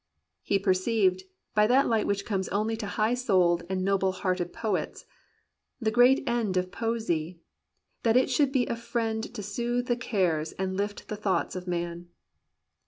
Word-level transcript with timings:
He 0.41 0.57
perceived, 0.57 1.25
by 1.53 1.67
that 1.67 1.85
light 1.87 2.07
which 2.07 2.25
comes 2.25 2.49
only 2.49 2.75
to 2.75 2.87
high 2.87 3.13
souled 3.13 3.61
and 3.69 3.85
noble 3.85 4.13
hearted 4.13 4.51
poets, 4.51 5.05
"The 5.79 5.91
great 5.91 6.23
end 6.25 6.57
Of 6.57 6.71
poesy, 6.71 7.39
that 8.01 8.17
it 8.17 8.27
should 8.27 8.51
be 8.51 8.65
a 8.65 8.75
friend 8.75 9.23
To 9.31 9.43
soothe 9.43 9.85
the 9.85 9.95
cares 9.95 10.53
and 10.53 10.75
lift 10.75 11.07
the 11.07 11.15
thoughts 11.17 11.55
of 11.55 11.67
man." 11.67 12.07